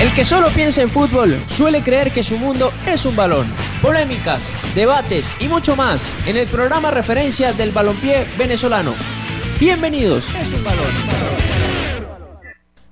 [0.00, 3.48] El que solo piensa en fútbol suele creer que su mundo es un balón.
[3.82, 8.94] Polémicas, debates y mucho más en el programa referencia del balompié venezolano.
[9.58, 10.32] Bienvenidos.
[10.36, 10.86] Es un balón.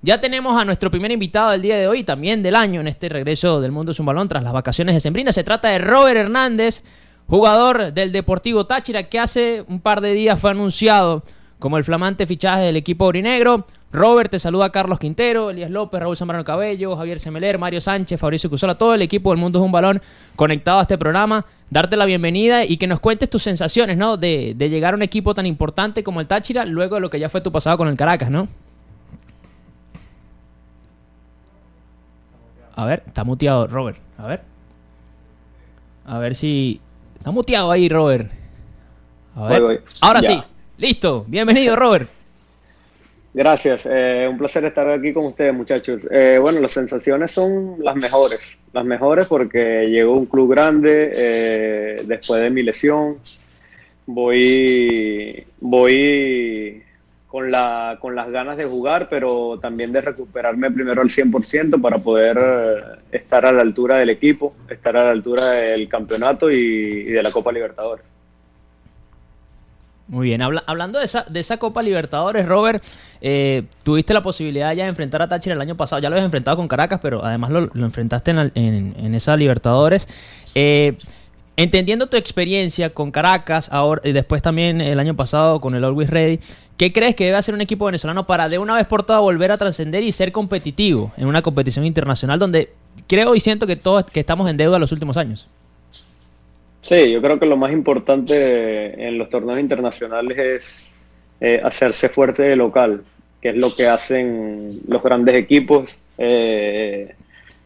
[0.03, 3.09] Ya tenemos a nuestro primer invitado del día de hoy, también del año, en este
[3.09, 5.31] regreso del Mundo es un Balón tras las vacaciones de Sembrina.
[5.31, 6.83] Se trata de Robert Hernández,
[7.29, 11.23] jugador del Deportivo Táchira, que hace un par de días fue anunciado
[11.61, 13.65] como el flamante fichaje del equipo aurinegro.
[13.93, 18.51] Robert, te saluda Carlos Quintero, Elías López, Raúl Zambrano Cabello, Javier Semeler, Mario Sánchez, Fabricio
[18.51, 20.03] Cusola, todo el equipo del Mundo es un Balón
[20.35, 21.47] conectado a este programa.
[21.71, 24.17] Darte la bienvenida y que nos cuentes tus sensaciones, ¿no?
[24.17, 27.19] De, de llegar a un equipo tan importante como el Táchira, luego de lo que
[27.19, 28.49] ya fue tu pasado con el Caracas, ¿no?
[32.75, 33.99] A ver, está muteado Robert.
[34.19, 34.43] A ver.
[36.05, 36.81] A ver si.
[37.19, 38.31] Está muteado ahí, Robert.
[39.35, 39.61] A ver.
[39.63, 39.85] Voy, voy.
[40.03, 40.29] Ahora Ya.
[40.29, 40.43] sí.
[40.79, 41.25] Listo.
[41.27, 42.11] Bienvenido, Robert.
[43.37, 46.01] Gracias, eh, un placer estar aquí con ustedes, muchachos.
[46.11, 52.03] Eh, bueno, las sensaciones son las mejores, las mejores porque llegó un club grande eh,
[52.07, 53.19] después de mi lesión.
[54.07, 56.83] Voy, voy
[57.27, 61.99] con, la, con las ganas de jugar, pero también de recuperarme primero al 100% para
[61.99, 66.55] poder eh, estar a la altura del equipo, estar a la altura del campeonato y,
[66.57, 68.16] y de la Copa Libertadores.
[70.09, 70.41] Muy bien.
[70.41, 72.83] Habla- hablando de esa, de esa Copa Libertadores, Robert,
[73.21, 76.01] eh, tuviste la posibilidad ya de enfrentar a Táchira el año pasado.
[76.01, 80.07] Ya lo habías enfrentado con Caracas, pero además lo, enfrentaste en, en- en esa Libertadores.
[80.55, 80.97] Eh,
[81.57, 86.11] entendiendo tu experiencia con Caracas, ahora y después también el año pasado con el Always
[86.11, 86.39] Ready,
[86.77, 89.51] ¿qué crees que debe hacer un equipo venezolano para de una vez por todas volver
[89.51, 92.73] a trascender y ser competitivo en una competición internacional donde
[93.09, 95.49] creo y siento que todos que estamos en deuda los últimos años?
[96.87, 100.93] Sí, yo creo que lo más importante en los torneos internacionales es
[101.41, 103.03] eh, hacerse fuerte de local,
[103.43, 105.99] que es lo que hacen los grandes equipos.
[106.17, 107.13] eh,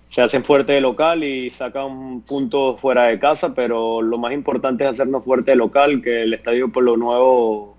[0.08, 4.84] se hacen fuerte de local y sacan puntos fuera de casa, pero lo más importante
[4.84, 7.76] es hacernos fuerte de local, que el estadio por lo nuevo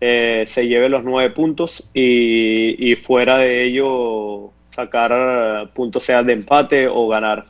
[0.00, 6.32] eh, se lleve los nueve puntos y, y fuera de ello sacar puntos sea de
[6.32, 7.44] empate o ganar.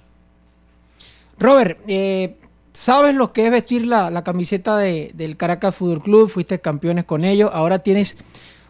[1.39, 2.35] Robert, eh,
[2.73, 6.31] ¿sabes lo que es vestir la, la camiseta de- del Caracas Fútbol Club?
[6.31, 7.51] Fuiste campeones con ellos.
[7.53, 8.17] Ahora tienes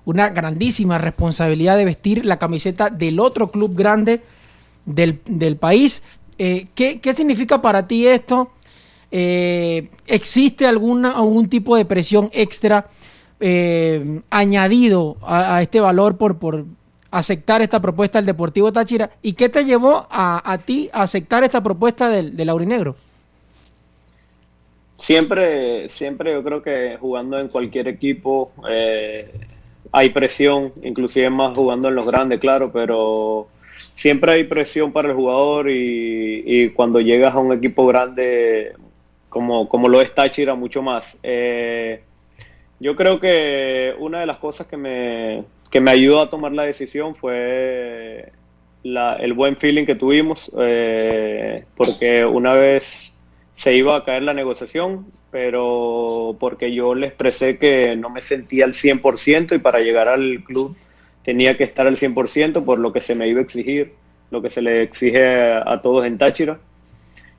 [0.04, 4.22] una grandísima responsabilidad de vestir la camiseta del otro club grande
[4.86, 6.02] del, del país.
[6.38, 8.50] Eh, ¿qué, qué significa para ti esto?
[9.12, 12.88] Eh, ¿Existe alguna, algún tipo de presión extra
[13.40, 16.64] eh, añadido a, este valor por, por
[17.10, 19.10] aceptar esta propuesta del Deportivo Táchira?
[19.20, 22.94] ¿Y qué te llevó a, a ti a aceptar esta propuesta del, del Aurinegro?
[25.00, 29.30] Siempre, siempre yo creo que jugando en cualquier equipo eh,
[29.92, 33.48] hay presión, inclusive más jugando en los grandes, claro, pero
[33.94, 38.72] siempre hay presión para el jugador y, y cuando llegas a un equipo grande
[39.30, 41.16] como, como lo es Táchira, mucho más.
[41.22, 42.02] Eh,
[42.78, 46.64] yo creo que una de las cosas que me, que me ayudó a tomar la
[46.64, 48.32] decisión fue
[48.82, 53.12] la- el buen feeling que tuvimos, eh, porque una vez
[53.54, 58.64] se iba a caer la negociación, pero porque yo le expresé que no me sentía
[58.64, 60.76] al 100% y para llegar al club
[61.24, 63.92] tenía que estar al 100% por lo que se me iba a exigir,
[64.30, 66.58] lo que se le exige a, todos en Táchira.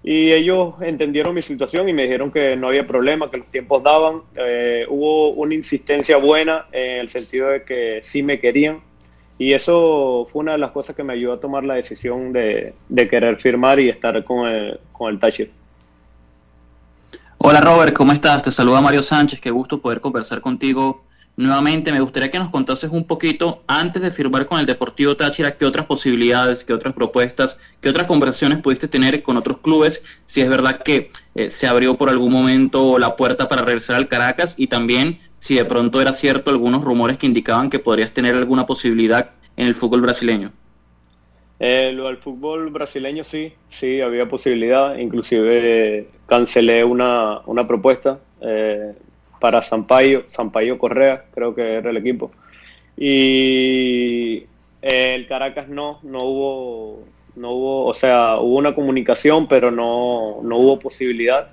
[0.04, 3.84] Y ellos entendieron mi situación y me dijeron que no había problema, que los tiempos
[3.84, 4.22] daban.
[4.36, 8.80] Eh, hubo una insistencia buena en el sentido de que sí me querían.
[9.38, 12.74] Y eso fue una de las cosas que me ayudó a tomar la decisión de,
[12.90, 15.52] de querer firmar y estar con el, con el Táchira.
[17.44, 18.44] Hola Robert, ¿cómo estás?
[18.44, 21.06] Te saluda Mario Sánchez, qué gusto poder conversar contigo
[21.38, 21.92] nuevamente.
[21.92, 25.66] Me gustaría que nos contases un poquito, antes de firmar con el Deportivo Táchira, qué
[25.66, 30.50] otras posibilidades, qué otras propuestas, qué otras conversaciones pudiste tener con otros clubes, si es
[30.50, 34.68] verdad que eh, se abrió por algún momento la puerta para regresar al Caracas y
[34.68, 39.32] también si de pronto era cierto algunos rumores que indicaban que podrías tener alguna posibilidad
[39.58, 40.52] en el fútbol brasileño.
[41.64, 44.98] Eh, lo fútbol brasileño sí, sí, había posibilidad.
[44.98, 48.94] Inclusive cancelé una, una propuesta eh,
[49.40, 52.32] para Sampaio, Sampaio Correa, creo que era el equipo.
[52.98, 54.38] Y
[54.82, 57.04] eh, el Caracas no, no hubo,
[57.36, 61.50] no hubo, o sea, hubo una comunicación, pero no, no hubo posibilidad.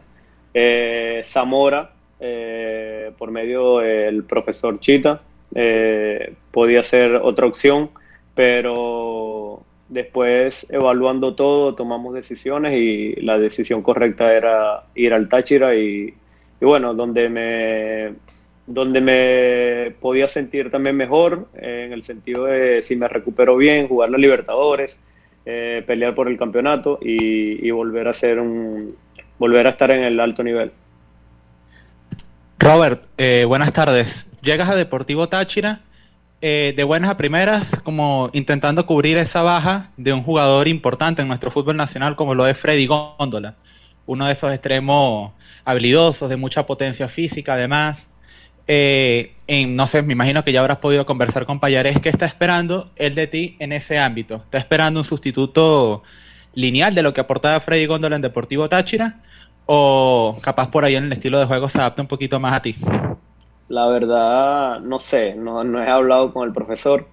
[0.54, 5.20] Eh, Zamora, eh, por medio del profesor Chita,
[6.50, 7.90] podía ser otra opción,
[8.34, 9.17] pero
[9.88, 16.14] después evaluando todo tomamos decisiones y la decisión correcta era ir al Táchira y,
[16.60, 18.14] y bueno, donde me,
[18.66, 24.10] donde me podía sentir también mejor, en el sentido de si me recupero bien, jugar
[24.10, 24.98] la Libertadores,
[25.46, 28.94] eh, pelear por el campeonato y, volver a ser un
[29.38, 30.72] volver a estar en el alto nivel.
[32.58, 34.26] Robert, eh, buenas tardes.
[34.42, 35.80] Llegas a Deportivo Táchira
[36.40, 41.28] eh, de buenas a primeras, como intentando cubrir esa baja de un jugador importante en
[41.28, 43.56] nuestro fútbol nacional como lo es Freddy Góndola,
[44.06, 45.32] uno de esos extremos
[45.64, 48.08] habilidosos, de mucha potencia física además.
[48.68, 49.34] Eh,
[49.68, 53.14] no sé, me imagino que ya habrás podido conversar con Payares, ¿qué está esperando él
[53.14, 54.36] de ti en ese ámbito?
[54.36, 56.02] ¿Está esperando un sustituto
[56.54, 59.22] lineal de lo que aportaba Freddy Góndola en Deportivo Táchira?
[59.66, 62.62] ¿O capaz por ahí en el estilo de juego se adapta un poquito más a
[62.62, 62.76] ti?
[63.68, 67.06] La verdad, no sé, no, no he hablado con el profesor.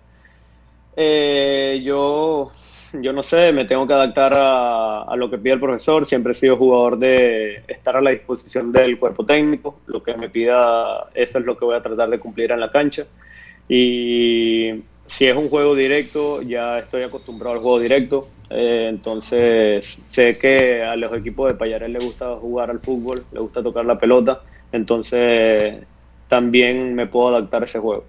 [0.96, 2.52] Eh, yo,
[2.94, 6.06] yo no sé, me tengo que adaptar a, a, lo que pide el profesor.
[6.06, 9.80] Siempre he sido jugador de estar a la disposición del cuerpo técnico.
[9.88, 12.72] Lo que me pida, eso es lo que voy a tratar de cumplir en la
[12.72, 13.06] cancha.
[13.68, 18.28] Y si es un juego directo, ya estoy acostumbrado al juego directo.
[18.50, 23.42] Eh, entonces, sé que a los equipos de Payarés les gusta jugar al fútbol, les
[23.42, 24.42] gusta tocar la pelota.
[24.72, 25.84] Entonces,
[26.27, 28.04] también me puedo adaptar a ese juego.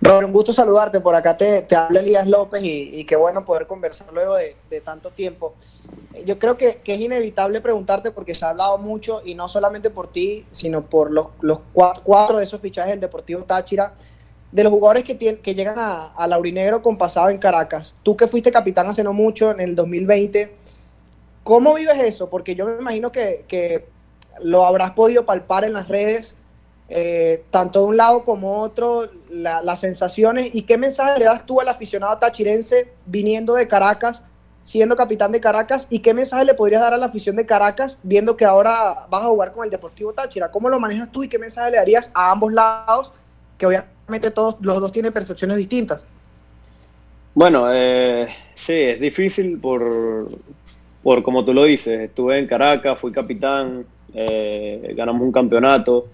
[0.00, 1.00] Robert, un gusto saludarte.
[1.00, 5.10] Por acá te, te habla Elías López y, qué bueno poder conversar luego de, tanto
[5.10, 5.54] tiempo.
[6.24, 10.08] Yo creo que, es inevitable preguntarte porque se ha hablado mucho y no solamente por
[10.08, 11.60] ti, sino por los, los
[12.02, 13.94] cuatro, de esos fichajes del Deportivo Táchira,
[14.52, 17.94] de los jugadores que, que llegan a, a Laurinegro con pasado en Caracas.
[18.02, 20.54] Tú que fuiste capitán hace no mucho, en el 2020,
[21.42, 22.28] ¿cómo vives eso?
[22.28, 23.86] Porque yo me imagino que, que
[24.42, 26.36] lo habrás podido palpar en las redes,
[26.88, 31.60] eh, tanto de un lado como otro, las sensaciones y qué mensaje le das tú
[31.60, 34.22] al aficionado tachirense viniendo de Caracas,
[34.62, 37.98] siendo capitán de Caracas y qué mensaje le podrías dar a la afición de Caracas
[38.02, 40.50] viendo que ahora vas a jugar con el Deportivo Táchira.
[40.50, 43.12] ¿Cómo lo manejas tú y qué mensaje le darías a ambos lados,
[43.58, 46.04] que obviamente todos los dos tienen percepciones distintas?
[47.34, 50.30] Bueno, eh, sí, es difícil por,
[51.02, 56.06] por como tú lo dices, estuve en Caracas, fui capitán, eh, ganamos un campeonato,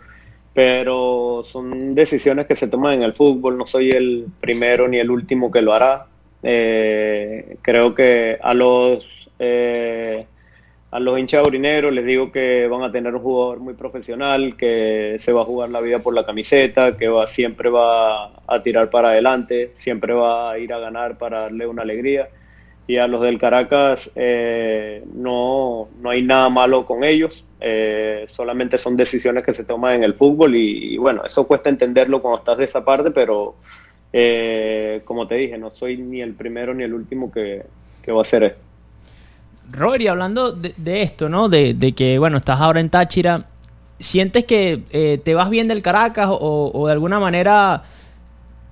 [0.55, 5.11] pero son decisiones que se toman en el fútbol, no soy el primero ni el
[5.11, 6.07] último que lo hará.
[6.43, 9.07] Eh, creo que a los
[9.39, 10.27] eh,
[10.91, 15.17] a los hinchas urineros les digo que van a tener un jugador muy profesional, que
[15.21, 18.91] se va a jugar la vida por la camiseta, que va, siempre va a tirar
[18.91, 22.29] para adelante, siempre va a ir a ganar para darle una alegría.
[22.87, 24.11] Y a los del Caracas
[25.15, 30.05] no, no hay nada malo con ellos, eh, solamente son decisiones que se toman en
[30.05, 33.55] el fútbol y, bueno, eso cuesta entenderlo cuando estás de esa parte, pero
[34.13, 37.65] eh, como te dije, no soy ni el primero ni el último que,
[38.09, 38.61] va a hacer esto.
[39.71, 41.49] Robert, y hablando de, esto, ¿no?
[41.49, 43.47] De, que, bueno, estás ahora en Táchira,
[44.01, 47.85] ¿sientes que eh, te vas bien del Caracas o de alguna manera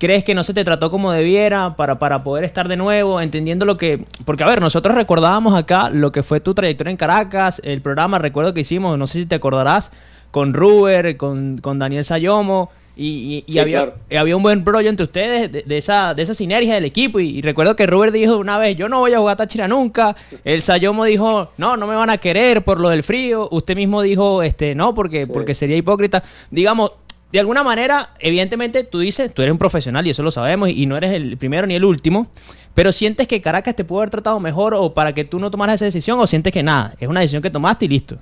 [0.01, 3.67] ¿Crees que no se te trató como debiera para, para poder estar de nuevo, entendiendo
[3.67, 4.07] lo que...
[4.25, 8.19] Porque, a ver, nosotros recordábamos acá lo que fue tu trayectoria en Caracas, el programa,
[8.19, 9.91] recuerdo que hicimos, no sé si te acordarás,
[10.31, 15.67] con Ruber, con, con Daniel Sayomo, y, y, había, había un buen rollo entre ustedes
[15.67, 17.21] de, esa, de esa sinergia del equipo.
[17.21, 20.17] Y, recuerdo que Ruber dijo una vez, yo no voy a jugar a Táchira nunca.
[20.45, 23.49] El Sayomo dijo, no, no me van a querer por lo del frío.
[23.53, 26.23] Usted mismo dijo, este, no, porque, porque sería hipócrita.
[26.51, 26.93] Digamos,
[27.33, 30.87] de alguna manera, evidentemente, tú dices, tú eres un profesional y eso lo sabemos, y
[30.87, 32.29] no eres el primero ni el último,
[32.75, 35.77] pero sientes que Caracas te pudo haber tratado mejor o para que tú no tomaras
[35.77, 38.17] esa decisión, o sientes que nada, es una decisión que tomaste y listo.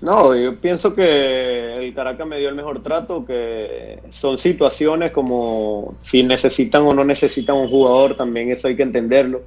[0.00, 5.94] No, yo pienso que el Caracas me dio el mejor trato, que son situaciones como
[6.02, 9.42] si necesitan o no necesitan un jugador, también eso hay que entenderlo.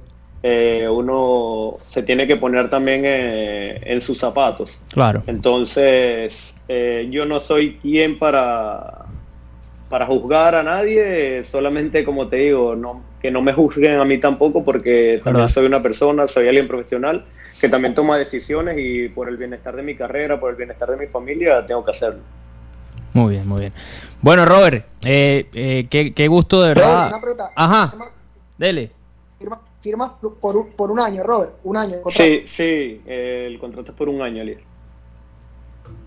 [0.46, 4.70] Eh, uno se tiene que poner también eh, en sus zapatos.
[4.92, 5.22] Claro.
[5.26, 9.06] Entonces, eh, yo no soy quien para,
[9.88, 14.18] para juzgar a nadie, solamente como te digo, no, que no me juzguen a mí
[14.18, 17.24] tampoco porque también soy una persona, soy alguien profesional
[17.58, 20.98] que también toma decisiones y por el bienestar de mi carrera, por el bienestar de
[20.98, 22.20] mi familia, tengo que hacerlo.
[23.14, 23.72] Muy bien, muy bien.
[24.20, 27.12] Bueno, Robert, qué, qué, gusto de verdad.
[27.56, 27.94] Ajá,
[28.58, 28.90] dele
[29.84, 31.98] firmas por un, por un año, Robert, un año.
[32.08, 34.62] Sí, sí, el contrato es por un año, Elias.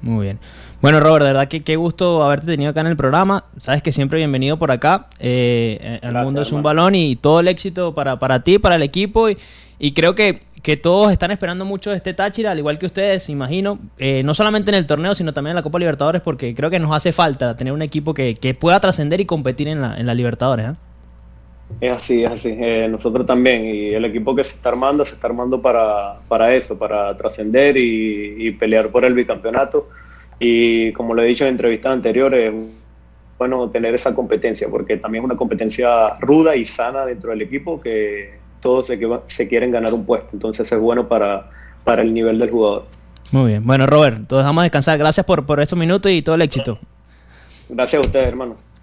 [0.02, 0.40] Muy bien.
[0.82, 3.46] Bueno, Robert, de verdad que qué gusto haberte tenido acá en el programa.
[3.58, 5.08] Sabes que siempre bienvenido por acá.
[5.20, 8.82] Eh, el mundo es un balón y todo el éxito para, para ti, para el
[8.82, 9.28] equipo.
[9.30, 13.78] Y, creo que, que, todos están esperando mucho este Táchira, al igual que ustedes, imagino.
[14.00, 16.80] Eh, no solamente en el torneo, sino también en la Copa Libertadores, porque creo que
[16.80, 20.08] nos hace falta tener un equipo que, que pueda trascender y competir en la, en
[20.08, 20.72] la Libertadores.
[20.72, 20.74] ¿eh?
[21.80, 22.50] Es así, es así.
[22.50, 23.66] Eh, nosotros también.
[23.66, 27.76] Y el equipo que se está armando, se está armando para, para eso, para trascender
[27.78, 29.90] y, pelear por el bicampeonato.
[30.40, 32.54] Y como lo he dicho en entrevistas anteriores,
[33.38, 37.80] bueno tener esa competencia, porque también es una competencia ruda y sana dentro del equipo
[37.80, 41.50] que todos se, se quieren ganar un puesto, entonces es bueno para,
[41.84, 42.86] para el nivel del jugador.
[43.32, 46.42] Muy bien, bueno Robert, te dejamos descansar, gracias por, por estos minutos y todo el
[46.42, 46.80] éxito.
[47.70, 48.67] Gracias a ustedes, hermano.